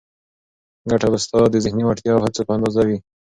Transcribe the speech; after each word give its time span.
ګټه 0.89 1.07
به 1.11 1.17
ستا 1.25 1.39
د 1.51 1.55
ذهني 1.65 1.83
وړتیا 1.85 2.11
او 2.15 2.23
هڅو 2.25 2.41
په 2.47 2.53
اندازه 2.57 2.81
وي. 2.87 2.97